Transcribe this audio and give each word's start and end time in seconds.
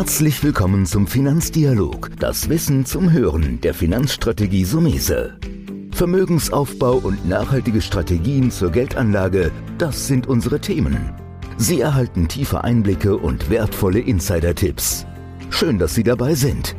Herzlich 0.00 0.42
willkommen 0.42 0.86
zum 0.86 1.06
Finanzdialog, 1.06 2.12
das 2.18 2.48
Wissen 2.48 2.86
zum 2.86 3.12
Hören 3.12 3.60
der 3.60 3.74
Finanzstrategie 3.74 4.64
Sumese. 4.64 5.38
Vermögensaufbau 5.92 6.94
und 6.94 7.28
nachhaltige 7.28 7.82
Strategien 7.82 8.50
zur 8.50 8.72
Geldanlage, 8.72 9.52
das 9.76 10.06
sind 10.06 10.26
unsere 10.26 10.58
Themen. 10.58 11.12
Sie 11.58 11.82
erhalten 11.82 12.28
tiefe 12.28 12.64
Einblicke 12.64 13.18
und 13.18 13.50
wertvolle 13.50 14.00
Insider-Tipps. 14.00 15.04
Schön, 15.50 15.78
dass 15.78 15.94
Sie 15.94 16.02
dabei 16.02 16.34
sind. 16.34 16.74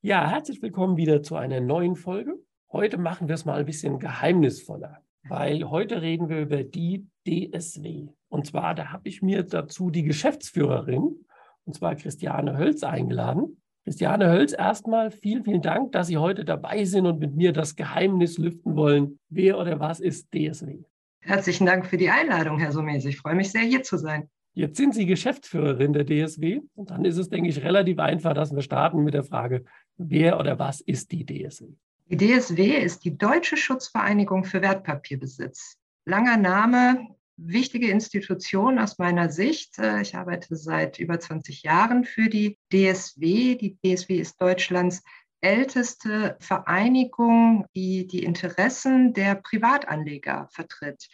Ja, 0.00 0.26
herzlich 0.26 0.62
willkommen 0.62 0.96
wieder 0.96 1.22
zu 1.22 1.36
einer 1.36 1.60
neuen 1.60 1.96
Folge. 1.96 2.38
Heute 2.72 2.98
machen 2.98 3.26
wir 3.26 3.34
es 3.34 3.44
mal 3.44 3.58
ein 3.58 3.66
bisschen 3.66 3.98
geheimnisvoller, 3.98 4.98
weil 5.28 5.64
heute 5.64 6.02
reden 6.02 6.28
wir 6.28 6.40
über 6.40 6.62
die 6.62 7.04
DSW. 7.26 8.06
Und 8.28 8.46
zwar, 8.46 8.76
da 8.76 8.92
habe 8.92 9.08
ich 9.08 9.22
mir 9.22 9.42
dazu 9.42 9.90
die 9.90 10.04
Geschäftsführerin, 10.04 11.16
und 11.64 11.74
zwar 11.74 11.96
Christiane 11.96 12.56
Hölz, 12.56 12.84
eingeladen. 12.84 13.60
Christiane 13.82 14.30
Hölz, 14.30 14.52
erstmal 14.52 15.10
vielen, 15.10 15.42
vielen 15.42 15.62
Dank, 15.62 15.90
dass 15.90 16.06
Sie 16.06 16.18
heute 16.18 16.44
dabei 16.44 16.84
sind 16.84 17.06
und 17.06 17.18
mit 17.18 17.34
mir 17.34 17.52
das 17.52 17.74
Geheimnis 17.74 18.38
lüften 18.38 18.76
wollen. 18.76 19.18
Wer 19.28 19.58
oder 19.58 19.80
was 19.80 19.98
ist 19.98 20.28
DSW? 20.32 20.84
Herzlichen 21.22 21.66
Dank 21.66 21.86
für 21.86 21.96
die 21.96 22.10
Einladung, 22.10 22.60
Herr 22.60 22.70
Sumes. 22.70 23.04
Ich 23.04 23.16
freue 23.16 23.34
mich 23.34 23.50
sehr, 23.50 23.62
hier 23.62 23.82
zu 23.82 23.96
sein. 23.96 24.30
Jetzt 24.52 24.76
sind 24.76 24.94
Sie 24.94 25.06
Geschäftsführerin 25.06 25.92
der 25.92 26.06
DSW 26.06 26.60
und 26.76 26.90
dann 26.90 27.04
ist 27.04 27.16
es, 27.16 27.28
denke 27.28 27.48
ich, 27.48 27.64
relativ 27.64 27.98
einfach, 27.98 28.34
dass 28.34 28.54
wir 28.54 28.62
starten 28.62 29.02
mit 29.02 29.14
der 29.14 29.24
Frage, 29.24 29.64
wer 29.96 30.38
oder 30.38 30.60
was 30.60 30.80
ist 30.80 31.10
die 31.10 31.26
DSW? 31.26 31.74
Die 32.10 32.16
DSW 32.16 32.76
ist 32.76 33.04
die 33.04 33.16
Deutsche 33.16 33.56
Schutzvereinigung 33.56 34.42
für 34.42 34.60
Wertpapierbesitz. 34.60 35.76
Langer 36.04 36.36
Name, 36.36 37.06
wichtige 37.36 37.88
Institution 37.88 38.80
aus 38.80 38.98
meiner 38.98 39.30
Sicht. 39.30 39.78
Äh, 39.78 40.02
ich 40.02 40.16
arbeite 40.16 40.56
seit 40.56 40.98
über 40.98 41.20
20 41.20 41.62
Jahren 41.62 42.02
für 42.04 42.28
die 42.28 42.58
DSW. 42.72 43.54
Die 43.54 43.78
DSW 43.84 44.16
ist 44.16 44.42
Deutschlands 44.42 45.04
älteste 45.40 46.36
Vereinigung, 46.40 47.66
die 47.76 48.08
die 48.08 48.24
Interessen 48.24 49.12
der 49.12 49.36
Privatanleger 49.36 50.48
vertritt. 50.50 51.08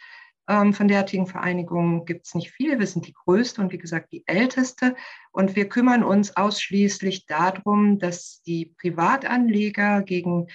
Ähm, 0.49 0.73
von 0.73 0.87
derartigen 0.87 1.27
Vereinigungen 1.27 2.05
gibt 2.05 2.25
es 2.25 2.33
nicht 2.33 2.49
viele. 2.49 2.79
Wir 2.79 2.87
sind 2.87 3.05
die 3.05 3.13
größte 3.13 3.61
und 3.61 3.71
wie 3.71 3.77
gesagt 3.77 4.11
die 4.11 4.23
älteste. 4.25 4.95
Und 5.31 5.55
wir 5.55 5.69
kümmern 5.69 6.03
uns 6.03 6.35
ausschließlich 6.35 7.27
darum, 7.27 7.99
dass 7.99 8.41
die 8.47 8.73
Privatanleger 8.81 10.01
gegen 10.01 10.47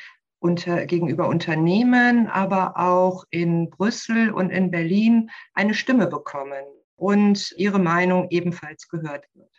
unter, 0.42 0.86
gegenüber 0.86 1.28
Unternehmen, 1.28 2.26
aber 2.26 2.76
auch 2.76 3.24
in 3.30 3.70
Brüssel 3.70 4.32
und 4.32 4.50
in 4.50 4.70
Berlin 4.70 5.30
eine 5.54 5.74
Stimme 5.74 6.08
bekommen 6.08 6.64
und 6.96 7.54
ihre 7.56 7.78
Meinung 7.78 8.26
ebenfalls 8.30 8.88
gehört 8.88 9.24
wird. 9.34 9.50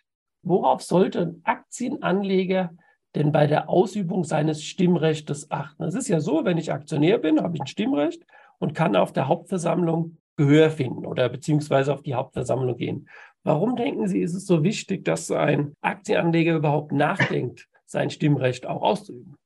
Worauf 0.44 0.84
sollte 0.84 1.22
ein 1.22 1.42
Aktienanleger 1.46 2.72
denn 3.16 3.32
bei 3.32 3.48
der 3.48 3.70
Ausübung 3.70 4.26
seines 4.26 4.64
Stimmrechts 4.64 5.50
achten? 5.50 5.84
Es 5.84 5.96
ist 5.96 6.10
ja 6.10 6.20
so, 6.20 6.44
wenn 6.44 6.58
ich 6.58 6.74
Aktionär 6.74 7.18
bin, 7.18 7.42
habe 7.42 7.56
ich 7.56 7.62
ein 7.62 7.68
Stimmrecht 7.68 8.24
und 8.60 8.76
kann 8.76 8.96
auf 8.96 9.14
der 9.14 9.28
Hauptversammlung 9.28 10.18
Gehör 10.36 10.70
finden 10.70 11.06
oder 11.06 11.30
beziehungsweise 11.30 11.94
auf 11.94 12.02
die 12.02 12.16
Hauptversammlung 12.16 12.76
gehen. 12.76 13.08
Warum 13.44 13.76
denken 13.76 14.08
Sie, 14.08 14.22
ist 14.22 14.34
es 14.34 14.46
so 14.46 14.64
wichtig, 14.64 15.06
dass 15.06 15.32
ein 15.32 15.76
Aktienanleger 15.82 16.56
überhaupt 16.56 16.92
nachdenkt, 16.92 17.70
sein 17.86 18.10
Stimmrecht 18.10 18.66
auch 18.66 18.82
auszuüben? 18.82 19.38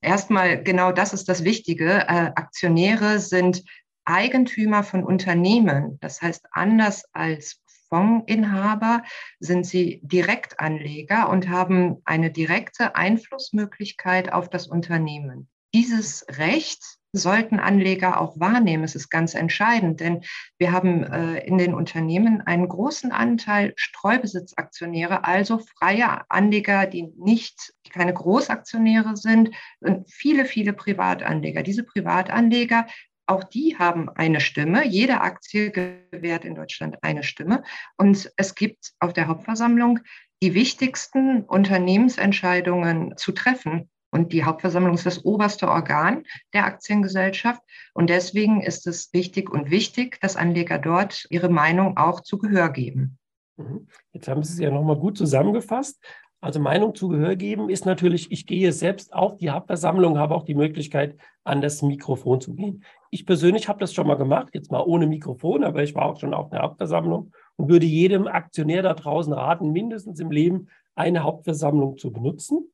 Erstmal, 0.00 0.62
genau 0.62 0.92
das 0.92 1.12
ist 1.12 1.28
das 1.28 1.44
Wichtige. 1.44 2.06
Äh, 2.08 2.32
Aktionäre 2.34 3.18
sind 3.18 3.64
Eigentümer 4.04 4.82
von 4.82 5.04
Unternehmen. 5.04 5.98
Das 6.00 6.22
heißt, 6.22 6.46
anders 6.52 7.04
als 7.12 7.60
Fondsinhaber 7.88 9.02
sind 9.40 9.66
sie 9.66 10.00
Direktanleger 10.02 11.28
und 11.28 11.48
haben 11.48 12.00
eine 12.04 12.30
direkte 12.30 12.94
Einflussmöglichkeit 12.96 14.32
auf 14.32 14.48
das 14.48 14.66
Unternehmen. 14.66 15.48
Dieses 15.74 16.24
Recht 16.38 16.82
sollten 17.12 17.58
Anleger 17.58 18.20
auch 18.20 18.38
wahrnehmen. 18.38 18.84
Es 18.84 18.94
ist 18.94 19.08
ganz 19.08 19.34
entscheidend, 19.34 20.00
denn 20.00 20.22
wir 20.58 20.72
haben 20.72 21.04
äh, 21.04 21.38
in 21.46 21.58
den 21.58 21.74
Unternehmen 21.74 22.42
einen 22.42 22.68
großen 22.68 23.12
Anteil 23.12 23.72
Streubesitzaktionäre, 23.76 25.24
also 25.24 25.58
freie 25.78 26.30
Anleger, 26.30 26.86
die 26.86 27.04
nicht 27.16 27.72
die 27.86 27.90
keine 27.90 28.12
Großaktionäre 28.12 29.16
sind, 29.16 29.50
und 29.80 30.10
viele, 30.10 30.44
viele 30.44 30.72
Privatanleger. 30.72 31.62
Diese 31.62 31.82
Privatanleger 31.82 32.86
auch 33.26 33.44
die 33.44 33.76
haben 33.78 34.08
eine 34.08 34.40
Stimme. 34.40 34.86
Jede 34.86 35.20
Aktie 35.20 35.70
gewährt 35.70 36.46
in 36.46 36.54
Deutschland 36.54 36.96
eine 37.02 37.22
Stimme. 37.22 37.62
Und 37.98 38.32
es 38.38 38.54
gibt 38.54 38.92
auf 39.00 39.12
der 39.12 39.28
Hauptversammlung 39.28 40.00
die 40.42 40.54
wichtigsten 40.54 41.42
Unternehmensentscheidungen 41.42 43.18
zu 43.18 43.32
treffen. 43.32 43.90
Und 44.10 44.32
die 44.32 44.44
Hauptversammlung 44.44 44.94
ist 44.94 45.06
das 45.06 45.24
oberste 45.24 45.68
Organ 45.68 46.24
der 46.54 46.64
Aktiengesellschaft. 46.64 47.62
Und 47.94 48.10
deswegen 48.10 48.62
ist 48.62 48.86
es 48.86 49.12
wichtig 49.12 49.50
und 49.50 49.70
wichtig, 49.70 50.18
dass 50.20 50.36
Anleger 50.36 50.78
dort 50.78 51.26
ihre 51.30 51.48
Meinung 51.48 51.96
auch 51.96 52.20
zu 52.20 52.38
Gehör 52.38 52.70
geben. 52.70 53.18
Mhm. 53.56 53.86
Jetzt 54.12 54.28
haben 54.28 54.42
Sie 54.42 54.54
es 54.54 54.58
ja 54.58 54.70
nochmal 54.70 54.96
gut 54.96 55.18
zusammengefasst. 55.18 56.02
Also 56.40 56.60
Meinung 56.60 56.94
zu 56.94 57.08
Gehör 57.08 57.34
geben 57.34 57.68
ist 57.68 57.84
natürlich, 57.84 58.30
ich 58.30 58.46
gehe 58.46 58.72
selbst 58.72 59.12
auf 59.12 59.36
die 59.38 59.50
Hauptversammlung, 59.50 60.18
habe 60.18 60.36
auch 60.36 60.44
die 60.44 60.54
Möglichkeit, 60.54 61.16
an 61.42 61.60
das 61.60 61.82
Mikrofon 61.82 62.40
zu 62.40 62.54
gehen. 62.54 62.84
Ich 63.10 63.26
persönlich 63.26 63.68
habe 63.68 63.80
das 63.80 63.92
schon 63.92 64.06
mal 64.06 64.16
gemacht, 64.16 64.50
jetzt 64.52 64.70
mal 64.70 64.82
ohne 64.82 65.08
Mikrofon, 65.08 65.64
aber 65.64 65.82
ich 65.82 65.96
war 65.96 66.04
auch 66.04 66.20
schon 66.20 66.34
auf 66.34 66.50
der 66.50 66.60
Hauptversammlung 66.60 67.32
und 67.56 67.68
würde 67.68 67.86
jedem 67.86 68.28
Aktionär 68.28 68.82
da 68.82 68.94
draußen 68.94 69.32
raten, 69.32 69.72
mindestens 69.72 70.20
im 70.20 70.30
Leben 70.30 70.68
eine 70.94 71.24
Hauptversammlung 71.24 71.98
zu 71.98 72.12
benutzen 72.12 72.70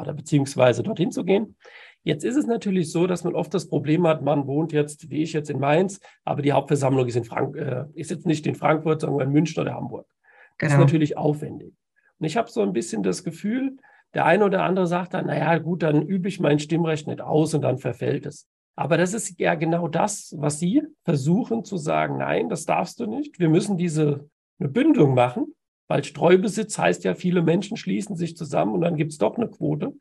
oder 0.00 0.14
beziehungsweise 0.14 0.82
dorthin 0.82 1.10
zu 1.10 1.24
gehen. 1.24 1.56
Jetzt 2.06 2.24
ist 2.24 2.36
es 2.36 2.46
natürlich 2.46 2.92
so, 2.92 3.08
dass 3.08 3.24
man 3.24 3.34
oft 3.34 3.52
das 3.52 3.68
Problem 3.68 4.06
hat, 4.06 4.22
man 4.22 4.46
wohnt 4.46 4.72
jetzt, 4.72 5.10
wie 5.10 5.22
ich 5.22 5.32
jetzt 5.32 5.50
in 5.50 5.58
Mainz, 5.58 5.98
aber 6.24 6.40
die 6.40 6.52
Hauptversammlung 6.52 7.04
ist, 7.06 7.16
in 7.16 7.24
Frank 7.24 7.56
äh, 7.56 7.86
ist 7.94 8.10
jetzt 8.10 8.26
nicht 8.26 8.46
in 8.46 8.54
Frankfurt, 8.54 9.00
sondern 9.00 9.26
in 9.26 9.32
München 9.32 9.60
oder 9.60 9.74
Hamburg. 9.74 10.06
Das 10.58 10.70
genau. 10.70 10.82
ist 10.82 10.86
natürlich 10.86 11.16
aufwendig. 11.16 11.74
Und 12.18 12.26
ich 12.26 12.36
habe 12.36 12.48
so 12.48 12.62
ein 12.62 12.72
bisschen 12.72 13.02
das 13.02 13.24
Gefühl, 13.24 13.76
der 14.14 14.24
eine 14.24 14.44
oder 14.44 14.62
andere 14.62 14.86
sagt 14.86 15.14
dann, 15.14 15.26
naja, 15.26 15.58
gut, 15.58 15.82
dann 15.82 16.02
übe 16.02 16.28
ich 16.28 16.38
mein 16.38 16.60
Stimmrecht 16.60 17.08
nicht 17.08 17.20
aus 17.20 17.54
und 17.54 17.62
dann 17.62 17.78
verfällt 17.78 18.24
es. 18.24 18.46
Aber 18.76 18.98
das 18.98 19.12
ist 19.12 19.40
ja 19.40 19.56
genau 19.56 19.88
das, 19.88 20.32
was 20.38 20.60
Sie 20.60 20.82
versuchen 21.04 21.64
zu 21.64 21.76
sagen, 21.76 22.18
nein, 22.18 22.48
das 22.48 22.66
darfst 22.66 23.00
du 23.00 23.06
nicht. 23.06 23.40
Wir 23.40 23.48
müssen 23.48 23.76
diese 23.76 24.30
eine 24.60 24.68
Bündung 24.68 25.14
machen 25.14 25.55
weil 25.88 26.04
Streubesitz 26.04 26.78
heißt 26.78 27.04
ja, 27.04 27.14
viele 27.14 27.42
Menschen 27.42 27.76
schließen 27.76 28.16
sich 28.16 28.36
zusammen 28.36 28.74
und 28.74 28.80
dann 28.80 28.96
gibt 28.96 29.12
es 29.12 29.18
doch 29.18 29.36
eine 29.36 29.48
Quote. 29.48 29.92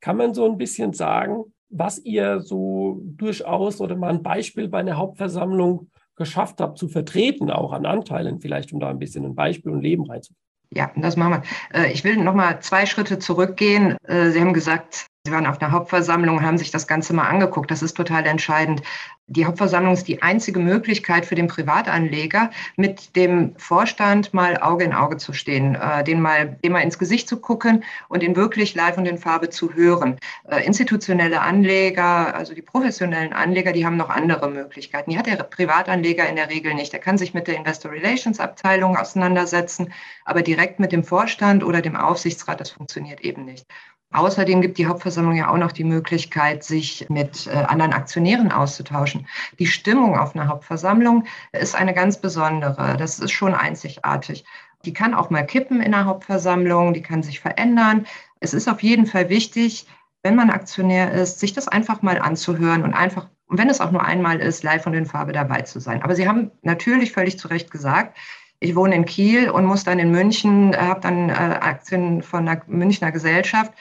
Kann 0.00 0.16
man 0.16 0.34
so 0.34 0.44
ein 0.44 0.58
bisschen 0.58 0.92
sagen, 0.92 1.44
was 1.70 1.98
ihr 1.98 2.40
so 2.40 3.00
durchaus 3.04 3.80
oder 3.80 3.96
mal 3.96 4.10
ein 4.10 4.22
Beispiel 4.22 4.68
bei 4.68 4.78
einer 4.78 4.96
Hauptversammlung 4.96 5.90
geschafft 6.16 6.60
habt 6.60 6.78
zu 6.78 6.88
vertreten, 6.88 7.50
auch 7.50 7.72
an 7.72 7.86
Anteilen, 7.86 8.40
vielleicht 8.40 8.72
um 8.72 8.80
da 8.80 8.88
ein 8.88 8.98
bisschen 8.98 9.24
ein 9.24 9.34
Beispiel 9.34 9.72
und 9.72 9.82
Leben 9.82 10.04
reinzubringen? 10.04 10.42
Ja, 10.70 10.90
das 10.96 11.16
machen 11.16 11.42
wir. 11.72 11.80
Äh, 11.80 11.92
ich 11.92 12.04
will 12.04 12.16
noch 12.16 12.34
mal 12.34 12.60
zwei 12.60 12.84
Schritte 12.84 13.18
zurückgehen. 13.18 13.96
Äh, 14.04 14.30
Sie 14.30 14.40
haben 14.40 14.52
gesagt, 14.52 15.06
Sie 15.28 15.34
waren 15.34 15.46
auf 15.46 15.60
einer 15.60 15.72
Hauptversammlung 15.72 16.42
haben 16.42 16.56
sich 16.56 16.70
das 16.70 16.86
Ganze 16.86 17.12
mal 17.12 17.28
angeguckt. 17.28 17.70
Das 17.70 17.82
ist 17.82 17.94
total 17.94 18.24
entscheidend. 18.24 18.80
Die 19.26 19.44
Hauptversammlung 19.44 19.92
ist 19.92 20.08
die 20.08 20.22
einzige 20.22 20.58
Möglichkeit 20.58 21.26
für 21.26 21.34
den 21.34 21.48
Privatanleger, 21.48 22.48
mit 22.76 23.14
dem 23.14 23.54
Vorstand 23.58 24.32
mal 24.32 24.56
Auge 24.56 24.84
in 24.84 24.94
Auge 24.94 25.18
zu 25.18 25.34
stehen, 25.34 25.74
äh, 25.74 26.02
den 26.02 26.22
mal, 26.22 26.56
dem 26.64 26.72
mal 26.72 26.80
ins 26.80 26.98
Gesicht 26.98 27.28
zu 27.28 27.38
gucken 27.38 27.84
und 28.08 28.22
ihn 28.22 28.36
wirklich 28.36 28.74
live 28.74 28.96
und 28.96 29.04
in 29.04 29.18
Farbe 29.18 29.50
zu 29.50 29.74
hören. 29.74 30.16
Äh, 30.48 30.64
institutionelle 30.64 31.42
Anleger, 31.42 32.34
also 32.34 32.54
die 32.54 32.62
professionellen 32.62 33.34
Anleger, 33.34 33.72
die 33.72 33.84
haben 33.84 33.98
noch 33.98 34.08
andere 34.08 34.48
Möglichkeiten. 34.48 35.10
Die 35.10 35.18
hat 35.18 35.26
der 35.26 35.36
Privatanleger 35.36 36.26
in 36.26 36.36
der 36.36 36.48
Regel 36.48 36.72
nicht. 36.72 36.94
Er 36.94 37.00
kann 37.00 37.18
sich 37.18 37.34
mit 37.34 37.48
der 37.48 37.56
Investor 37.56 37.92
Relations 37.92 38.40
Abteilung 38.40 38.96
auseinandersetzen, 38.96 39.92
aber 40.24 40.40
direkt 40.40 40.80
mit 40.80 40.90
dem 40.90 41.04
Vorstand 41.04 41.62
oder 41.62 41.82
dem 41.82 41.96
Aufsichtsrat, 41.96 42.62
das 42.62 42.70
funktioniert 42.70 43.20
eben 43.20 43.44
nicht. 43.44 43.66
Außerdem 44.10 44.62
gibt 44.62 44.78
die 44.78 44.86
Hauptversammlung 44.86 45.36
ja 45.36 45.50
auch 45.50 45.58
noch 45.58 45.72
die 45.72 45.84
Möglichkeit, 45.84 46.64
sich 46.64 47.06
mit 47.10 47.46
äh, 47.46 47.50
anderen 47.50 47.92
Aktionären 47.92 48.50
auszutauschen. 48.50 49.26
Die 49.58 49.66
Stimmung 49.66 50.18
auf 50.18 50.34
einer 50.34 50.48
Hauptversammlung 50.48 51.24
ist 51.52 51.74
eine 51.74 51.92
ganz 51.92 52.18
besondere. 52.18 52.96
Das 52.96 53.18
ist 53.18 53.32
schon 53.32 53.54
einzigartig. 53.54 54.44
Die 54.86 54.94
kann 54.94 55.12
auch 55.12 55.28
mal 55.28 55.44
kippen 55.44 55.82
in 55.82 55.92
der 55.92 56.06
Hauptversammlung, 56.06 56.94
die 56.94 57.02
kann 57.02 57.22
sich 57.22 57.40
verändern. 57.40 58.06
Es 58.40 58.54
ist 58.54 58.68
auf 58.68 58.82
jeden 58.82 59.06
Fall 59.06 59.28
wichtig, 59.28 59.86
wenn 60.22 60.36
man 60.36 60.50
Aktionär 60.50 61.12
ist, 61.12 61.40
sich 61.40 61.52
das 61.52 61.68
einfach 61.68 62.00
mal 62.00 62.18
anzuhören 62.18 62.84
und 62.84 62.94
einfach, 62.94 63.28
wenn 63.48 63.68
es 63.68 63.80
auch 63.80 63.90
nur 63.90 64.04
einmal 64.04 64.40
ist, 64.40 64.62
live 64.62 64.86
und 64.86 64.94
in 64.94 65.06
Farbe 65.06 65.32
dabei 65.32 65.62
zu 65.62 65.80
sein. 65.80 66.02
Aber 66.02 66.14
Sie 66.14 66.28
haben 66.28 66.50
natürlich 66.62 67.12
völlig 67.12 67.38
zu 67.38 67.48
Recht 67.48 67.70
gesagt, 67.70 68.16
ich 68.60 68.74
wohne 68.74 68.94
in 68.94 69.04
Kiel 69.04 69.50
und 69.50 69.64
muss 69.64 69.84
dann 69.84 69.98
in 69.98 70.10
München, 70.10 70.76
habe 70.76 71.00
dann 71.00 71.28
äh, 71.28 71.32
Aktien 71.32 72.22
von 72.22 72.48
einer 72.48 72.60
Münchner 72.66 73.12
Gesellschaft. 73.12 73.72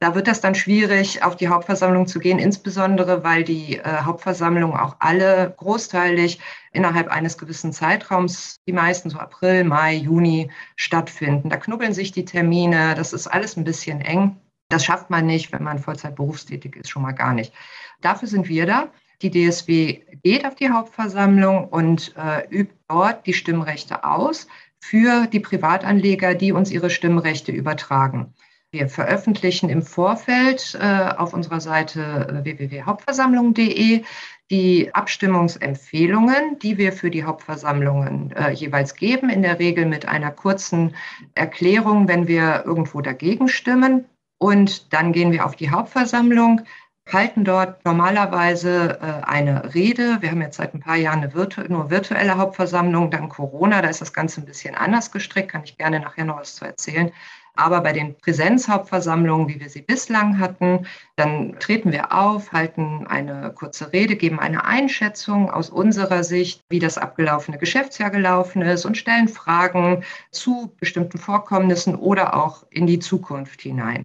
Da 0.00 0.16
wird 0.16 0.26
das 0.26 0.40
dann 0.40 0.56
schwierig, 0.56 1.22
auf 1.22 1.36
die 1.36 1.46
Hauptversammlung 1.46 2.08
zu 2.08 2.18
gehen, 2.18 2.40
insbesondere 2.40 3.22
weil 3.22 3.44
die 3.44 3.76
äh, 3.76 3.84
Hauptversammlungen 4.02 4.76
auch 4.76 4.96
alle 4.98 5.54
großteilig 5.56 6.40
innerhalb 6.72 7.08
eines 7.08 7.38
gewissen 7.38 7.72
Zeitraums, 7.72 8.58
die 8.66 8.72
meisten 8.72 9.10
so 9.10 9.18
April, 9.18 9.62
Mai, 9.62 9.94
Juni 9.94 10.50
stattfinden. 10.74 11.50
Da 11.50 11.56
knubbeln 11.56 11.92
sich 11.92 12.10
die 12.10 12.24
Termine, 12.24 12.96
das 12.96 13.12
ist 13.12 13.28
alles 13.28 13.56
ein 13.56 13.62
bisschen 13.62 14.00
eng. 14.00 14.36
Das 14.70 14.84
schafft 14.84 15.08
man 15.08 15.26
nicht, 15.26 15.52
wenn 15.52 15.62
man 15.62 15.78
Vollzeit 15.78 16.16
berufstätig 16.16 16.74
ist, 16.74 16.90
schon 16.90 17.02
mal 17.02 17.12
gar 17.12 17.34
nicht. 17.34 17.52
Dafür 18.00 18.26
sind 18.26 18.48
wir 18.48 18.66
da. 18.66 18.88
Die 19.20 19.30
DSW 19.30 20.00
geht 20.24 20.44
auf 20.44 20.56
die 20.56 20.70
Hauptversammlung 20.70 21.68
und 21.68 22.12
äh, 22.16 22.44
übt 22.50 22.74
dort 22.92 23.26
die 23.26 23.32
Stimmrechte 23.32 24.04
aus 24.04 24.46
für 24.78 25.26
die 25.26 25.40
Privatanleger, 25.40 26.34
die 26.34 26.52
uns 26.52 26.70
ihre 26.70 26.90
Stimmrechte 26.90 27.52
übertragen. 27.52 28.34
Wir 28.70 28.88
veröffentlichen 28.88 29.68
im 29.68 29.82
Vorfeld 29.82 30.78
äh, 30.80 31.10
auf 31.16 31.34
unserer 31.34 31.60
Seite 31.60 32.00
äh, 32.00 32.44
www.hauptversammlung.de 32.44 34.02
die 34.50 34.94
Abstimmungsempfehlungen, 34.94 36.58
die 36.58 36.78
wir 36.78 36.92
für 36.92 37.10
die 37.10 37.24
Hauptversammlungen 37.24 38.32
äh, 38.32 38.50
jeweils 38.50 38.94
geben, 38.94 39.30
in 39.30 39.42
der 39.42 39.58
Regel 39.58 39.86
mit 39.86 40.06
einer 40.06 40.30
kurzen 40.30 40.94
Erklärung, 41.34 42.08
wenn 42.08 42.28
wir 42.28 42.64
irgendwo 42.64 43.00
dagegen 43.00 43.48
stimmen. 43.48 44.06
Und 44.38 44.92
dann 44.92 45.12
gehen 45.12 45.32
wir 45.32 45.46
auf 45.46 45.54
die 45.54 45.70
Hauptversammlung, 45.70 46.62
halten 47.10 47.44
dort 47.44 47.84
normalerweise 47.84 48.98
äh, 49.00 49.26
eine 49.26 49.74
Rede. 49.74 50.18
Wir 50.20 50.30
haben 50.30 50.40
jetzt 50.40 50.56
seit 50.56 50.74
ein 50.74 50.80
paar 50.80 50.96
Jahren 50.96 51.20
eine 51.20 51.34
virtu 51.34 51.62
nur 51.68 51.90
virtuelle 51.90 52.36
Hauptversammlung, 52.36 53.10
dann 53.10 53.28
Corona, 53.28 53.82
da 53.82 53.88
ist 53.88 54.00
das 54.00 54.12
Ganze 54.12 54.40
ein 54.40 54.46
bisschen 54.46 54.74
anders 54.74 55.10
gestrickt, 55.10 55.50
kann 55.50 55.64
ich 55.64 55.78
gerne 55.78 56.00
nachher 56.00 56.24
noch 56.24 56.40
was 56.40 56.54
zu 56.54 56.64
erzählen. 56.64 57.12
Aber 57.54 57.82
bei 57.82 57.92
den 57.92 58.16
Präsenzhauptversammlungen, 58.16 59.48
wie 59.48 59.60
wir 59.60 59.68
sie 59.68 59.82
bislang 59.82 60.38
hatten, 60.38 60.86
dann 61.16 61.58
treten 61.58 61.92
wir 61.92 62.12
auf, 62.12 62.50
halten 62.52 63.06
eine 63.06 63.52
kurze 63.52 63.92
Rede, 63.92 64.16
geben 64.16 64.40
eine 64.40 64.64
Einschätzung 64.64 65.50
aus 65.50 65.68
unserer 65.68 66.24
Sicht, 66.24 66.64
wie 66.70 66.78
das 66.78 66.96
abgelaufene 66.96 67.58
Geschäftsjahr 67.58 68.10
gelaufen 68.10 68.62
ist 68.62 68.86
und 68.86 68.96
stellen 68.96 69.28
Fragen 69.28 70.02
zu 70.30 70.74
bestimmten 70.80 71.18
Vorkommnissen 71.18 71.94
oder 71.94 72.34
auch 72.34 72.64
in 72.70 72.86
die 72.86 73.00
Zukunft 73.00 73.60
hinein. 73.60 74.04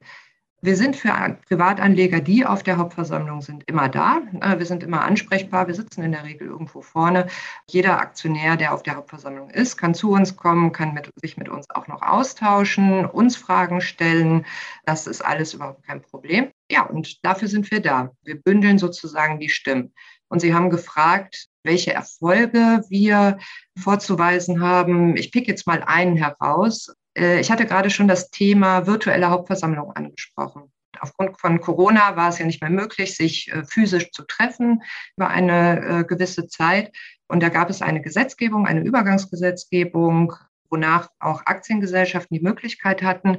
Wir 0.61 0.75
sind 0.75 0.95
für 0.95 1.37
Privatanleger, 1.47 2.19
die 2.19 2.43
auf 2.43 2.63
der 2.63 2.77
Hauptversammlung 2.77 3.41
sind, 3.41 3.63
immer 3.67 3.89
da. 3.89 4.21
Äh, 4.41 4.57
wir 4.57 4.65
sind 4.65 4.81
immer 4.81 5.01
ansprechbar. 5.01 5.67
Wir 5.67 5.75
sitzen 5.75 6.01
in 6.01 6.13
der 6.13 6.23
Regel 6.23 6.47
irgendwo 6.47 6.81
vorne. 6.81 7.27
Jeder 7.69 7.99
Aktionär, 7.99 8.57
der 8.57 8.73
auf 8.73 8.81
der 8.81 8.95
Hauptversammlung 8.95 9.51
ist, 9.51 9.77
kann 9.77 9.93
zu 9.93 10.09
uns 10.11 10.35
kommen, 10.35 10.71
kann 10.71 10.95
mit, 10.95 11.11
sich 11.21 11.37
mit 11.37 11.47
uns 11.47 11.69
auch 11.69 11.87
noch 11.87 12.01
austauschen, 12.01 13.05
uns 13.05 13.35
Fragen 13.35 13.81
stellen. 13.81 14.47
Das 14.85 15.05
ist 15.05 15.23
alles 15.23 15.53
überhaupt 15.53 15.85
kein 15.85 16.01
Problem. 16.01 16.49
Ja, 16.71 16.83
und 16.87 17.23
dafür 17.23 17.47
sind 17.49 17.69
wir 17.69 17.79
da. 17.79 18.11
Wir 18.23 18.41
bündeln 18.41 18.79
sozusagen 18.79 19.39
die 19.39 19.49
Stimmen. 19.49 19.93
Und 20.27 20.41
Sie 20.41 20.55
haben 20.55 20.71
gefragt, 20.71 21.47
welche 21.63 21.93
Erfolge 21.93 22.81
wir 22.89 23.37
vorzuweisen 23.77 24.59
haben. 24.59 25.15
Ich 25.17 25.31
pick 25.31 25.47
jetzt 25.47 25.67
mal 25.67 25.83
einen 25.83 26.17
heraus. 26.17 26.91
Äh, 27.17 27.39
ich 27.39 27.51
hatte 27.51 27.65
gerade 27.65 27.89
schon 27.89 28.07
das 28.07 28.29
Thema 28.29 28.87
virtuelle 28.87 29.29
Hauptversammlung 29.29 29.91
angesprochen. 29.93 30.71
Aufgrund 30.99 31.39
von 31.39 31.61
Corona 31.61 32.15
war 32.15 32.29
es 32.29 32.39
ja 32.39 32.45
nicht 32.45 32.61
mehr 32.61 32.71
möglich, 32.71 33.15
sich 33.15 33.51
äh, 33.51 33.63
physisch 33.65 34.11
zu 34.11 34.23
treffen 34.23 34.81
über 35.15 35.29
eine 35.29 35.99
äh, 35.99 36.03
gewisse 36.05 36.47
Zeit. 36.47 36.95
Und 37.27 37.43
da 37.43 37.49
gab 37.49 37.69
es 37.69 37.81
eine 37.81 38.01
Gesetzgebung, 38.01 38.65
eine 38.65 38.81
Übergangsgesetzgebung, 38.81 40.33
wonach 40.69 41.09
auch 41.19 41.45
Aktiengesellschaften 41.45 42.37
die 42.37 42.43
Möglichkeit 42.43 43.01
hatten, 43.01 43.37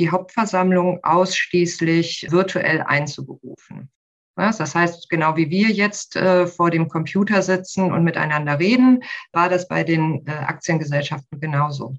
die 0.00 0.10
Hauptversammlung 0.10 1.02
ausschließlich 1.04 2.28
virtuell 2.30 2.82
einzuberufen. 2.82 3.90
Das 4.36 4.74
heißt, 4.74 5.08
genau 5.08 5.36
wie 5.36 5.50
wir 5.50 5.68
jetzt 5.68 6.18
vor 6.56 6.70
dem 6.72 6.88
Computer 6.88 7.40
sitzen 7.42 7.92
und 7.92 8.02
miteinander 8.02 8.58
reden, 8.58 9.04
war 9.30 9.48
das 9.48 9.68
bei 9.68 9.84
den 9.84 10.26
Aktiengesellschaften 10.26 11.38
genauso. 11.38 11.94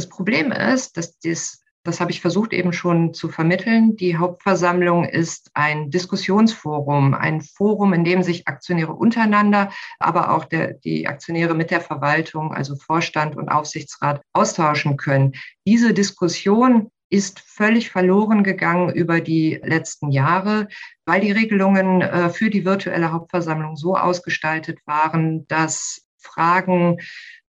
Das 0.00 0.08
Problem 0.08 0.50
ist, 0.50 0.96
dass 0.96 1.18
das, 1.18 1.62
das 1.82 2.00
habe 2.00 2.10
ich 2.10 2.22
versucht 2.22 2.54
eben 2.54 2.72
schon 2.72 3.12
zu 3.12 3.28
vermitteln, 3.28 3.96
die 3.96 4.16
Hauptversammlung 4.16 5.04
ist 5.04 5.50
ein 5.52 5.90
Diskussionsforum, 5.90 7.12
ein 7.12 7.42
Forum, 7.42 7.92
in 7.92 8.02
dem 8.02 8.22
sich 8.22 8.48
Aktionäre 8.48 8.94
untereinander, 8.94 9.70
aber 9.98 10.34
auch 10.34 10.46
der, 10.46 10.72
die 10.72 11.06
Aktionäre 11.06 11.54
mit 11.54 11.70
der 11.70 11.82
Verwaltung, 11.82 12.54
also 12.54 12.76
Vorstand 12.76 13.36
und 13.36 13.50
Aufsichtsrat, 13.50 14.22
austauschen 14.32 14.96
können. 14.96 15.34
Diese 15.66 15.92
Diskussion 15.92 16.90
ist 17.10 17.40
völlig 17.40 17.90
verloren 17.90 18.42
gegangen 18.42 18.88
über 18.94 19.20
die 19.20 19.60
letzten 19.62 20.12
Jahre, 20.12 20.68
weil 21.04 21.20
die 21.20 21.32
Regelungen 21.32 22.00
äh, 22.00 22.30
für 22.30 22.48
die 22.48 22.64
virtuelle 22.64 23.12
Hauptversammlung 23.12 23.76
so 23.76 23.98
ausgestaltet 23.98 24.78
waren, 24.86 25.46
dass 25.46 26.06
Fragen 26.16 26.98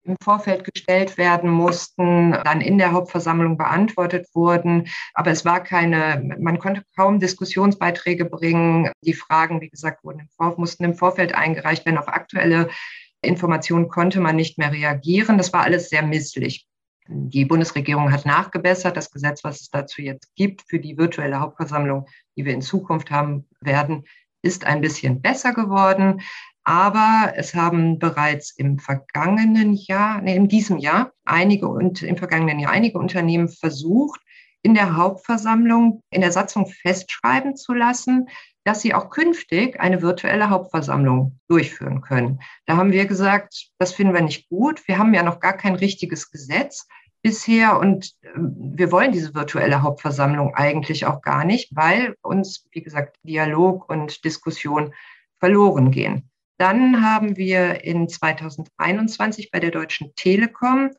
im 0.05 0.17
Vorfeld 0.23 0.65
gestellt 0.65 1.19
werden 1.19 1.51
mussten, 1.51 2.33
dann 2.33 2.61
in 2.61 2.79
der 2.79 2.93
Hauptversammlung 2.93 3.57
beantwortet 3.59 4.29
wurden. 4.35 4.89
Aber 5.15 5.31
es 5.31 5.45
war 5.45 5.63
keine, 5.63 6.37
man 6.39 6.59
konnte 6.59 6.83
kaum 6.97 7.21
Diskussionsbeiträge 7.21 8.25
bringen. 8.25 8.91
Die 9.05 9.15
Fragen, 9.15 9.61
wie 9.61 9.69
gesagt, 9.69 10.05
wurden 10.05 10.21
im 10.21 10.29
Vor, 10.29 10.55
mussten 10.59 10.85
im 10.85 10.95
Vorfeld 10.95 11.35
eingereicht 11.35 11.85
werden. 11.85 11.99
Auf 11.99 12.09
aktuelle 12.09 12.71
Informationen 13.23 13.89
konnte 13.89 14.21
man 14.21 14.37
nicht 14.37 14.59
mehr 14.59 14.73
reagieren. 14.73 15.37
Das 15.37 15.53
war 15.53 15.63
alles 15.63 15.91
sehr 15.91 16.03
misslich. 16.03 16.67
Die 17.09 17.45
Bundesregierung 17.45 18.13
hat 18.13 18.25
nachgebessert. 18.25 18.97
Das 18.97 19.11
Gesetz, 19.11 19.45
was 19.45 19.61
es 19.61 19.71
dazu 19.71 20.01
jetzt 20.01 20.35
gibt 20.37 20.63
für 20.67 20.79
die 20.79 20.97
virtuelle 20.97 21.41
Hauptversammlung, 21.41 22.07
die 22.37 22.45
wir 22.45 22.55
in 22.55 22.63
Zukunft 22.63 23.11
haben 23.11 23.47
werden, 23.61 24.05
ist 24.43 24.65
ein 24.65 24.81
bisschen 24.81 25.21
besser 25.21 25.53
geworden. 25.53 26.23
Aber 26.71 27.33
es 27.35 27.53
haben 27.53 27.99
bereits 27.99 28.53
im 28.53 28.79
vergangenen 28.79 29.73
Jahr, 29.73 30.21
nee, 30.21 30.37
in 30.37 30.47
diesem 30.47 30.79
Jahr, 30.79 31.11
einige 31.25 31.67
und 31.67 32.01
im 32.01 32.17
vergangenen 32.17 32.61
Jahr 32.61 32.71
einige 32.71 32.97
Unternehmen 32.97 33.49
versucht, 33.49 34.21
in 34.63 34.75
der 34.75 34.95
Hauptversammlung, 34.95 36.05
in 36.11 36.21
der 36.21 36.31
Satzung 36.31 36.69
festschreiben 36.69 37.57
zu 37.57 37.73
lassen, 37.73 38.29
dass 38.63 38.83
sie 38.83 38.95
auch 38.95 39.11
künftig 39.11 39.81
eine 39.81 40.01
virtuelle 40.01 40.49
Hauptversammlung 40.49 41.41
durchführen 41.49 42.03
können. 42.03 42.39
Da 42.67 42.77
haben 42.77 42.93
wir 42.93 43.07
gesagt, 43.07 43.71
das 43.79 43.93
finden 43.93 44.15
wir 44.15 44.21
nicht 44.21 44.49
gut. 44.49 44.87
Wir 44.87 44.97
haben 44.97 45.13
ja 45.13 45.25
noch 45.25 45.41
gar 45.41 45.57
kein 45.57 45.75
richtiges 45.75 46.31
Gesetz 46.31 46.87
bisher 47.21 47.81
und 47.81 48.13
ähm, 48.23 48.55
wir 48.77 48.93
wollen 48.93 49.11
diese 49.11 49.35
virtuelle 49.35 49.83
Hauptversammlung 49.83 50.55
eigentlich 50.55 51.05
auch 51.05 51.21
gar 51.21 51.45
nicht, 51.45 51.75
weil 51.75 52.15
uns, 52.23 52.65
wie 52.71 52.83
gesagt, 52.83 53.17
Dialog 53.25 53.91
und 53.91 54.25
Diskussion 54.25 54.95
verloren 55.41 55.91
gehen. 55.91 56.31
Dann 56.61 57.03
haben 57.03 57.39
wir 57.39 57.85
in 57.85 58.07
2021 58.07 59.51
bei 59.51 59.61
der 59.61 59.71
Deutschen 59.71 60.15
Telekom 60.15 60.91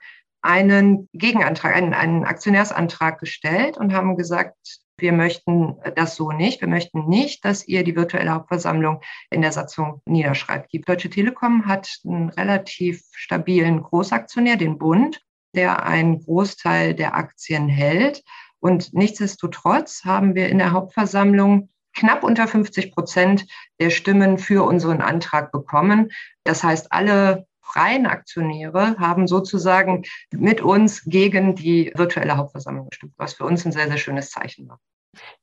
einen 0.42 1.08
Gegenantrag, 1.14 1.76
einen, 1.76 1.94
einen 1.94 2.26
Aktionärsantrag 2.26 3.20
gestellt 3.20 3.78
und 3.78 3.94
haben 3.94 4.18
gesagt, 4.18 4.56
wir 4.98 5.12
möchten 5.12 5.76
das 5.96 6.16
so 6.16 6.32
nicht. 6.32 6.62
Wir 6.62 6.68
möchten 6.68 7.08
nicht, 7.08 7.46
dass 7.46 7.68
ihr 7.68 7.84
die 7.84 7.96
virtuelle 7.96 8.32
Hauptversammlung 8.32 9.02
in 9.30 9.44
der 9.44 9.52
Satzung 9.52 10.02
niederschreibt. 10.06 10.74
Die 10.74 10.82
Deutsche 10.82 11.12
Telekom 11.12 11.68
hat 11.68 11.96
einen 12.06 12.30
relativ 12.30 13.04
stabilen 13.12 13.84
Großaktionär, 13.84 14.56
den 14.56 14.80
Bund, 14.80 15.22
der 15.54 15.86
einen 15.86 16.24
Großteil 16.24 16.96
der 16.96 17.14
Aktien 17.14 17.70
hält. 17.70 18.24
Und 18.60 18.96
nichtsdestotrotz 18.96 20.06
haben 20.06 20.34
wir 20.34 20.50
in 20.50 20.58
der 20.58 20.72
Hauptversammlung 20.72 21.70
knapp 21.94 22.24
unter 22.24 22.48
50 22.48 22.94
Prozent 22.94 23.46
der 23.80 23.90
Stimmen 23.90 24.38
für 24.38 24.66
unseren 24.66 25.02
Antrag 25.02 25.52
bekommen. 25.52 26.10
Das 26.44 26.64
heißt, 26.64 26.92
alle 26.92 27.46
freien 27.62 28.06
Aktionäre 28.06 28.98
haben 28.98 29.28
sozusagen 29.28 30.04
mit 30.34 30.62
uns 30.62 31.04
gegen 31.06 31.56
die 31.56 31.92
virtuelle 31.96 32.38
Hauptversammlung 32.38 32.90
gestimmt, 32.90 33.14
was 33.18 33.34
für 33.34 33.46
uns 33.46 33.66
ein 33.66 33.72
sehr, 33.72 33.88
sehr 33.88 33.98
schönes 33.98 34.30
Zeichen 34.30 34.68
war. 34.68 34.80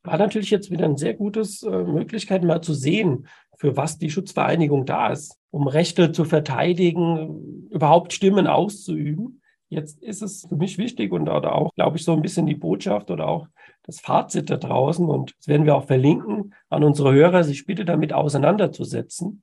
War 0.03 0.19
natürlich 0.19 0.51
jetzt 0.51 0.71
wieder 0.71 0.87
eine 0.87 0.99
sehr 0.99 1.15
gute 1.15 1.41
äh, 1.41 1.85
Möglichkeit, 1.85 2.43
mal 2.43 2.63
zu 2.63 2.75
sehen, 2.75 3.29
für 3.59 3.77
was 3.77 3.99
die 3.99 4.11
Schutzvereinigung 4.11 4.87
da 4.87 5.09
ist, 5.09 5.37
um 5.51 5.67
Rechte 5.67 6.13
zu 6.13 6.25
verteidigen, 6.25 7.69
überhaupt 7.71 8.13
Stimmen 8.13 8.47
auszuüben. 8.47 9.43
Jetzt 9.69 10.03
ist 10.03 10.23
es 10.23 10.47
für 10.49 10.57
mich 10.57 10.79
wichtig 10.79 11.13
und 11.13 11.29
auch, 11.29 11.75
glaube 11.75 11.99
ich, 11.99 12.05
so 12.05 12.13
ein 12.13 12.23
bisschen 12.23 12.47
die 12.47 12.55
Botschaft 12.55 13.11
oder 13.11 13.27
auch 13.27 13.49
das 13.89 14.01
Fazit 14.01 14.51
da 14.51 14.59
draußen. 14.59 15.09
Und 15.09 15.35
das 15.39 15.49
werden 15.49 15.65
wir 15.67 15.75
auch 15.75 15.87
verlinken 15.87 16.55
an 16.69 16.85
unsere 16.85 17.13
Hörer, 17.13 17.43
sich 17.43 17.65
bitte 17.65 17.85
damit 17.87 18.13
auseinanderzusetzen. 18.13 19.43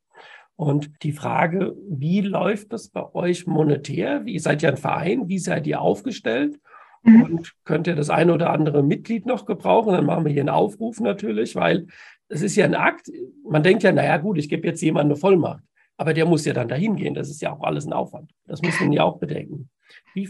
Und 0.56 1.04
die 1.04 1.12
Frage, 1.12 1.76
wie 1.90 2.22
läuft 2.22 2.72
das 2.72 2.90
bei 2.90 3.14
euch 3.14 3.48
monetär? 3.48 4.24
Wie 4.24 4.40
seid 4.40 4.64
ihr 4.64 4.70
ein 4.70 4.78
Verein? 4.78 5.28
Wie 5.28 5.40
seid 5.40 5.68
ihr 5.68 5.82
aufgestellt? 5.82 6.60
Mhm. 7.04 7.24
Und 7.24 7.54
könnt 7.66 7.88
ihr 7.88 7.96
das 7.96 8.10
ein 8.10 8.30
oder 8.30 8.52
andere 8.52 8.84
Mitglied 8.84 9.26
noch 9.26 9.46
gebrauchen? 9.46 9.94
Dann 9.94 10.06
machen 10.06 10.26
wir 10.26 10.32
hier 10.32 10.44
einen 10.44 10.50
Aufruf 10.50 11.00
natürlich, 11.02 11.56
weil 11.56 11.88
es 12.30 12.44
ist 12.44 12.56
ja 12.56 12.66
ein 12.66 12.76
Akt. 12.76 13.12
Man 13.50 13.64
denkt 13.64 13.82
ja, 13.82 13.92
naja, 13.92 14.18
gut, 14.18 14.38
ich 14.38 14.48
gebe 14.48 14.68
jetzt 14.68 14.82
jemandem 14.82 15.14
eine 15.14 15.20
Vollmacht. 15.20 15.64
Aber 15.98 16.14
der 16.14 16.26
muss 16.26 16.46
ja 16.46 16.54
dann 16.54 16.68
dahin 16.68 16.96
gehen. 16.96 17.16
Das 17.16 17.30
ist 17.30 17.42
ja 17.42 17.52
auch 17.52 17.64
alles 17.64 17.86
ein 17.86 17.94
Aufwand. 17.94 18.32
Das 18.46 18.62
muss 18.62 18.80
man 18.80 18.92
ja 18.92 19.04
auch 19.04 19.18
bedenken. 19.18 19.70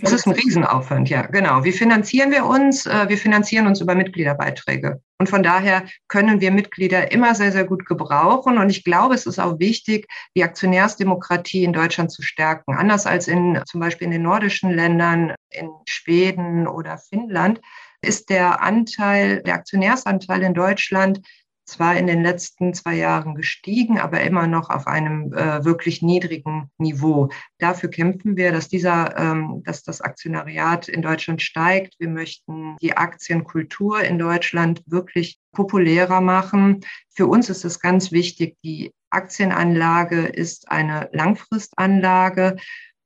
Das 0.02 0.14
ist 0.14 0.26
ein 0.26 0.34
Riesenaufwand, 0.34 1.10
ja, 1.10 1.28
genau. 1.28 1.64
Wie 1.64 1.72
finanzieren 1.72 2.32
wir 2.32 2.46
uns? 2.46 2.88
Äh, 2.88 3.08
wir 3.08 3.20
finanzieren 3.20 3.68
uns 3.68 3.82
über 3.82 3.94
Mitgliederbeiträge. 3.94 5.00
Und 5.20 5.30
von 5.30 5.44
daher 5.44 5.84
können 6.08 6.42
wir 6.42 6.50
Mitglieder 6.52 7.12
immer 7.12 7.36
sehr, 7.36 7.52
sehr 7.52 7.66
gut 7.66 7.86
gebrauchen. 7.86 8.58
Und 8.58 8.72
ich 8.72 8.84
glaube, 8.84 9.14
es 9.14 9.28
ist 9.28 9.38
auch 9.38 9.60
wichtig, 9.60 10.08
die 10.36 10.44
Aktionärsdemokratie 10.44 11.64
in 11.64 11.74
Deutschland 11.74 12.12
zu 12.12 12.24
stärken. 12.24 12.74
Anders 12.74 13.06
als 13.06 13.28
in 13.28 13.62
zum 13.68 13.80
Beispiel 13.80 14.06
in 14.06 14.12
den 14.12 14.24
nordischen 14.24 14.72
Ländern, 14.72 15.36
in 15.52 15.70
Schweden 15.88 16.68
oder 16.68 16.98
Finnland, 16.98 17.62
ist 18.02 18.32
der 18.32 18.62
Anteil, 18.62 19.44
der 19.44 19.56
Aktionärsanteil 19.56 20.42
in 20.42 20.54
Deutschland 20.56 21.22
zwar 21.66 21.98
in 21.98 22.08
den 22.08 22.22
letzten 22.22 22.74
zwei 22.74 22.96
Jahren 22.96 23.36
gestiegen, 23.36 24.00
aber 24.00 24.22
immer 24.22 24.48
noch 24.48 24.70
auf 24.70 24.88
einem 24.88 25.34
äh, 25.34 25.66
wirklich 25.66 26.02
niedrigen 26.02 26.70
Niveau. 26.78 27.30
Dafür 27.58 27.90
kämpfen 27.90 28.38
wir, 28.38 28.52
dass 28.52 28.70
dieser, 28.70 29.18
ähm, 29.18 29.64
dass 29.66 29.84
das 29.84 30.02
Aktionariat 30.02 30.88
in 30.88 31.02
Deutschland 31.02 31.42
steigt. 31.42 31.96
Wir 32.00 32.10
möchten 32.10 32.78
die 32.82 32.96
Aktienkultur 32.96 34.02
in 34.02 34.20
Deutschland 34.20 34.84
wirklich 34.86 35.40
populärer 35.52 36.22
machen. 36.22 36.82
Für 37.14 37.26
uns 37.26 37.50
ist 37.50 37.66
es 37.66 37.80
ganz 37.80 38.12
wichtig, 38.12 38.58
die 38.64 38.94
Aktienanlage 39.10 40.22
ist 40.26 40.70
eine 40.70 41.10
Langfristanlage. 41.14 42.58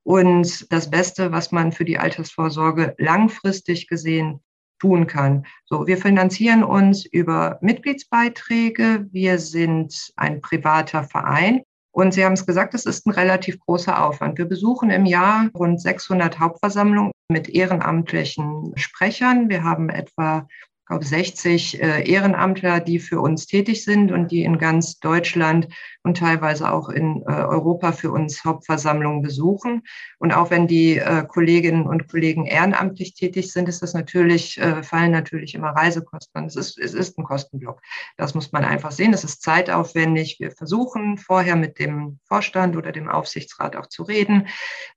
Und 0.03 0.71
das 0.71 0.89
Beste, 0.89 1.31
was 1.31 1.51
man 1.51 1.71
für 1.71 1.85
die 1.85 1.99
Altersvorsorge 1.99 2.95
langfristig 2.97 3.87
gesehen 3.87 4.41
tun 4.79 5.07
kann. 5.07 5.45
So, 5.65 5.88
wir 5.88 5.98
finanzieren 5.98 6.63
uns 6.63 7.05
über 7.05 7.59
Mitgliedsbeiträge. 7.62 9.07
Wir 9.12 9.38
sind 9.39 10.12
ein 10.15 10.41
privater 10.41 11.03
Verein. 11.03 11.62
Und 11.91 12.13
Sie 12.13 12.24
haben 12.24 12.33
es 12.33 12.45
gesagt, 12.45 12.74
es 12.75 12.86
ist 12.86 13.05
ein 13.05 13.12
relativ 13.12 13.59
großer 13.59 14.03
Aufwand. 14.03 14.38
Wir 14.38 14.45
besuchen 14.45 14.89
im 14.89 15.05
Jahr 15.05 15.50
rund 15.55 15.81
600 15.81 16.39
Hauptversammlungen 16.39 17.12
mit 17.29 17.50
ehrenamtlichen 17.50 18.74
Sprechern. 18.75 19.50
Wir 19.50 19.63
haben 19.63 19.89
etwa 19.89 20.48
glaube 20.89 21.05
60 21.05 21.81
äh, 21.81 22.09
Ehrenamtler, 22.09 22.79
die 22.79 23.00
für 23.00 23.21
uns 23.21 23.45
tätig 23.45 23.83
sind 23.83 24.12
und 24.12 24.31
die 24.31 24.43
in 24.43 24.57
ganz 24.57 25.00
Deutschland 25.00 25.67
und 26.09 26.17
teilweise 26.17 26.71
auch 26.71 26.89
in 26.89 27.21
äh, 27.21 27.31
Europa 27.31 27.91
für 27.91 28.11
uns 28.11 28.43
Hauptversammlungen 28.43 29.21
besuchen. 29.21 29.83
Und 30.17 30.33
auch 30.33 30.49
wenn 30.49 30.65
die 30.65 30.97
äh, 30.97 31.23
Kolleginnen 31.27 31.85
und 31.85 32.09
Kollegen 32.09 32.47
ehrenamtlich 32.47 33.13
tätig 33.13 33.53
sind, 33.53 33.69
ist 33.69 33.83
das 33.83 33.93
natürlich, 33.93 34.57
äh, 34.57 34.81
fallen 34.81 35.11
natürlich 35.11 35.53
immer 35.53 35.69
Reisekosten 35.69 36.41
an. 36.41 36.47
Es 36.47 36.55
ist, 36.55 36.79
es 36.79 36.95
ist 36.95 37.19
ein 37.19 37.23
Kostenblock. 37.23 37.79
Das 38.17 38.33
muss 38.33 38.51
man 38.51 38.65
einfach 38.65 38.91
sehen. 38.91 39.13
Es 39.13 39.23
ist 39.23 39.43
zeitaufwendig. 39.43 40.37
Wir 40.39 40.49
versuchen 40.49 41.19
vorher 41.19 41.55
mit 41.55 41.77
dem 41.77 42.19
Vorstand 42.27 42.75
oder 42.75 42.91
dem 42.91 43.07
Aufsichtsrat 43.07 43.75
auch 43.75 43.85
zu 43.85 44.01
reden. 44.01 44.47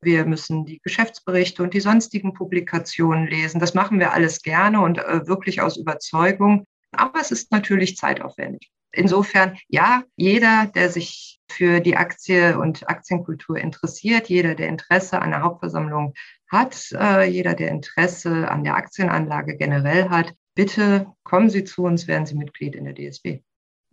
Wir 0.01 0.25
müssen 0.25 0.65
die 0.65 0.81
Geschäftsberichte 0.83 1.63
und 1.63 1.75
die 1.75 1.81
sonstigen 1.81 2.33
Publikationen 2.33 3.27
lesen. 3.27 3.61
Das 3.61 3.75
machen 3.75 3.99
wir 3.99 4.15
alles 4.15 4.41
gerne 4.41 4.81
und 4.81 4.97
wirklich 4.97 5.61
aus 5.61 5.77
Überzeugung. 5.77 6.67
Aber 6.93 7.21
es 7.21 7.31
ist 7.31 7.53
natürlich 7.53 7.99
zeitaufwendig. 7.99 8.73
Insofern, 8.93 9.57
ja, 9.69 10.03
jeder, 10.17 10.71
der 10.75 10.91
sich 10.91 11.41
für 11.51 11.81
die 11.81 11.97
Aktie 11.97 12.59
und 12.59 12.89
Aktienkultur 12.89 13.57
interessiert, 13.57 14.29
jeder, 14.29 14.55
der 14.55 14.69
Interesse 14.69 15.21
an 15.21 15.31
der 15.31 15.43
Hauptversammlung 15.43 16.15
hat, 16.51 16.93
äh, 16.93 17.29
jeder, 17.29 17.55
der 17.55 17.71
Interesse 17.71 18.51
an 18.51 18.65
der 18.65 18.77
Aktienanlage 18.77 19.57
generell 19.57 20.09
hat, 20.11 20.35
bitte 20.55 21.07
kommen 21.25 21.51
Sie 21.51 21.65
zu 21.65 21.85
uns, 21.85 22.07
werden 22.07 22.27
Sie 22.27 22.35
Mitglied 22.35 22.75
in 22.75 22.85
der 22.85 22.95
DSB. 22.95 23.41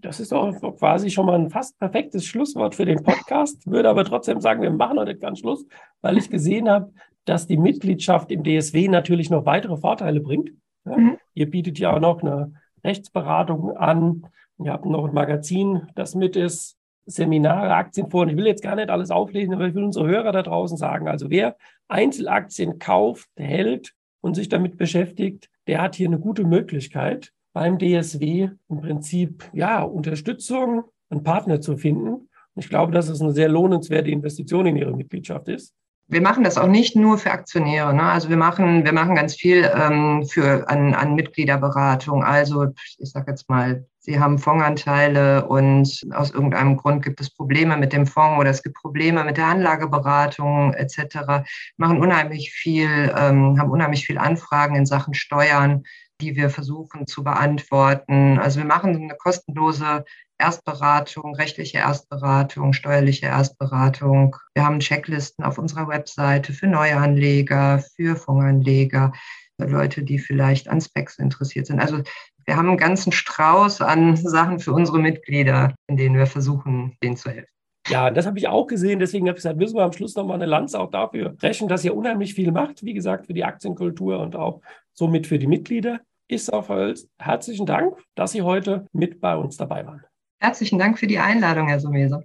Das 0.02 0.22
ist 0.22 0.32
doch 0.32 0.54
quasi 0.78 1.10
schon 1.10 1.26
mal 1.26 1.36
ein 1.36 1.50
fast 1.50 1.78
perfektes 1.78 2.26
Schlusswort 2.26 2.74
für 2.76 2.86
den 2.86 3.04
Podcast. 3.04 3.70
Würde 3.70 3.90
aber 3.90 4.06
trotzdem 4.06 4.40
sagen, 4.40 4.62
wir 4.62 4.72
machen 4.72 4.98
heute 4.98 5.18
ganz 5.18 5.40
Schluss, 5.40 5.66
weil 6.02 6.18
ich 6.18 6.30
gesehen 6.30 6.70
habe, 6.70 6.94
dass 7.26 7.48
die 7.48 7.58
Mitgliedschaft 7.58 8.32
im 8.32 8.44
DSW 8.44 8.88
natürlich 8.88 9.30
noch 9.30 9.46
weitere 9.46 9.76
Vorteile 9.76 10.22
bringt. 10.22 10.52
Ja? 10.86 10.98
Mhm. 10.98 11.18
Ihr 11.34 11.50
bietet 11.50 11.80
ja 11.80 11.94
auch 11.94 12.00
noch 12.00 12.22
eine 12.22 12.54
Rechtsberatung 12.84 13.76
an. 13.76 14.26
Ihr 14.64 14.72
habt 14.74 14.86
noch 14.86 15.06
ein 15.06 15.14
Magazin, 15.14 15.88
das 15.96 16.16
mit 16.16 16.36
ist, 16.36 16.78
Seminare, 17.06 17.74
Aktienforen. 17.74 18.30
Ich 18.30 18.38
will 18.38 18.46
jetzt 18.46 18.62
gar 18.62 18.76
nicht 18.76 18.90
alles 18.90 19.10
auflesen, 19.10 19.54
aber 19.54 19.68
ich 19.68 19.74
will 19.74 19.84
unsere 19.84 20.08
Hörer 20.08 20.32
da 20.32 20.44
draußen 20.44 20.78
sagen, 20.78 21.08
also 21.08 21.30
wer 21.30 21.56
Einzelaktien 21.88 22.78
kauft, 22.78 23.30
hält 23.36 23.94
und 24.22 24.36
sich 24.36 24.50
damit 24.50 24.78
beschäftigt, 24.78 25.50
der 25.66 25.82
hat 25.82 25.96
hier 25.96 26.08
eine 26.08 26.20
gute 26.20 26.44
Möglichkeit, 26.44 27.32
beim 27.54 27.80
DSW 27.80 28.50
im 28.70 28.82
Prinzip 28.82 29.50
ja 29.54 29.82
Unterstützung, 29.82 30.84
einen 31.10 31.24
Partner 31.24 31.62
zu 31.62 31.78
finden. 31.78 32.10
Und 32.10 32.30
ich 32.56 32.70
glaube, 32.70 32.92
dass 32.92 33.10
es 33.10 33.22
eine 33.22 33.32
sehr 33.32 33.50
lohnenswerte 33.50 34.12
Investition 34.12 34.68
in 34.68 34.76
Ihre 34.76 34.96
Mitgliedschaft 34.96 35.48
ist 35.48 35.74
wir 36.10 36.22
machen 36.22 36.44
das 36.44 36.58
auch 36.58 36.68
nicht 36.68 36.96
nur 36.96 37.18
für 37.20 37.32
Aktionäre. 37.32 37.94
Ne? 37.94 38.04
Also 38.04 38.30
wir 38.30 38.38
machen, 38.38 38.84
wir 38.84 38.94
machen 38.94 39.16
ganz 39.16 39.36
viel 39.36 39.70
ähm, 39.76 40.26
für 40.28 40.68
an, 40.68 40.96
an 40.96 41.14
Mitgliederberatung. 41.14 42.24
Also 42.24 42.74
ich 42.98 43.12
sage 43.12 43.32
jetzt 43.32 43.48
mal, 43.48 43.86
Sie 44.00 44.20
haben 44.20 44.40
Fondsanteile 44.40 45.46
und 45.46 46.08
aus 46.14 46.32
irgendeinem 46.32 46.78
Grund 46.78 47.04
gibt 47.04 47.22
es 47.22 47.30
Probleme 47.30 47.78
mit 47.78 47.94
dem 47.94 48.08
Fonds 48.08 48.40
oder 48.40 48.50
es 48.50 48.64
gibt 48.64 48.78
Probleme 48.78 49.24
mit 49.24 49.38
der 49.38 49.46
Anlageberatung 49.46 50.74
etc. 50.74 51.46
Machen 51.78 52.00
unheimlich 52.00 52.52
viel, 52.52 53.14
ähm, 53.16 53.60
haben 53.60 53.70
unheimlich 53.70 54.08
viel 54.08 54.18
Anfragen 54.18 54.76
in 54.76 54.88
Sachen 54.88 55.14
Steuern, 55.14 55.84
die 56.22 56.36
wir 56.36 56.50
versuchen 56.50 57.08
zu 57.08 57.24
beantworten. 57.24 58.38
Also 58.40 58.60
wir 58.60 58.66
machen 58.66 58.96
eine 58.96 59.16
kostenlose 59.16 60.06
Erstberatung, 60.38 61.36
rechtliche 61.36 61.80
Erstberatung, 61.80 62.74
steuerliche 62.74 63.28
Erstberatung. 63.28 64.36
Wir 64.54 64.66
haben 64.66 64.80
Checklisten 64.80 65.44
auf 65.44 65.58
unserer 65.58 65.88
Webseite 65.88 66.54
für 66.54 66.68
Neuanleger, 66.68 67.84
für 67.96 68.16
Fondsanleger, 68.16 69.12
für 69.60 69.68
Leute, 69.68 70.04
die 70.04 70.20
vielleicht 70.20 70.70
an 70.70 70.82
Specs 70.82 71.20
interessiert 71.20 71.68
sind. 71.68 71.80
Also 71.80 72.02
wir 72.46 72.56
haben 72.56 72.70
einen 72.70 72.78
ganzen 72.78 73.12
Strauß 73.12 73.82
an 73.82 74.16
Sachen 74.16 74.60
für 74.60 74.74
unsere 74.74 75.00
Mitglieder, 75.00 75.76
in 75.88 75.98
denen 75.98 76.18
wir 76.18 76.26
versuchen, 76.26 76.98
denen 77.04 77.18
zu 77.18 77.30
helfen. 77.30 77.52
Ja, 77.88 78.12
das 78.12 78.26
habe 78.26 78.38
ich 78.38 78.48
auch 78.48 78.68
gesehen. 78.68 79.00
Deswegen 79.00 79.28
habe 79.28 79.38
ich 79.38 79.44
gesagt, 79.44 79.58
müssen 79.58 79.76
wir 79.76 79.84
am 79.84 79.94
Schluss 79.94 80.16
nochmal 80.16 80.36
eine 80.36 80.46
Lanze 80.46 80.80
auch 80.80 80.92
dafür 80.92 81.30
brechen, 81.30 81.68
dass 81.68 81.84
ihr 81.84 81.96
unheimlich 81.96 82.34
viel 82.34 82.52
macht. 82.52 82.84
Wie 82.84 82.94
gesagt, 82.94 83.26
für 83.26 83.34
die 83.34 83.44
Aktienkultur 83.44 84.20
und 84.20 84.36
auch 84.36 84.62
somit 84.94 85.28
für 85.28 85.40
die 85.40 85.48
Mitglieder. 85.48 86.00
Ist 86.32 86.54
auf 86.54 86.70
herzlichen 87.18 87.66
Dank, 87.66 87.98
dass 88.14 88.34
Sie 88.34 88.44
heute 88.44 88.86
mit 88.94 89.20
bei 89.20 89.36
uns 89.36 89.58
dabei 89.58 89.84
waren. 89.88 90.04
Herzlichen 90.40 90.78
Dank 90.78 91.00
für 91.00 91.08
die 91.08 91.18
Einladung, 91.18 91.68
Herr 91.68 91.80
Sumese. 91.80 92.24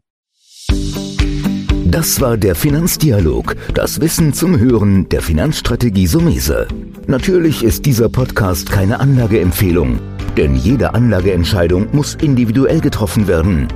Das 1.86 2.20
war 2.20 2.36
der 2.36 2.54
Finanzdialog, 2.54 3.56
das 3.72 4.02
Wissen 4.02 4.34
zum 4.34 4.58
Hören 4.58 5.08
der 5.08 5.22
Finanzstrategie 5.22 6.06
Sumese. 6.06 6.68
Natürlich 7.06 7.64
ist 7.64 7.86
dieser 7.86 8.10
Podcast 8.10 8.70
keine 8.70 9.00
Anlageempfehlung, 9.00 9.98
denn 10.36 10.54
jede 10.54 10.92
Anlageentscheidung 10.92 11.88
muss 11.96 12.14
individuell 12.16 12.82
getroffen 12.82 13.26
werden. 13.26 13.68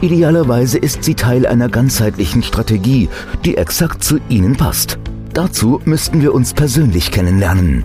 Idealerweise 0.00 0.78
ist 0.78 1.04
sie 1.04 1.14
Teil 1.14 1.46
einer 1.46 1.68
ganzheitlichen 1.68 2.42
Strategie, 2.42 3.08
die 3.44 3.56
exakt 3.56 4.02
zu 4.02 4.18
Ihnen 4.28 4.56
passt. 4.56 4.98
Dazu 5.34 5.80
müssten 5.84 6.20
wir 6.20 6.34
uns 6.34 6.52
persönlich 6.52 7.12
kennenlernen. 7.12 7.84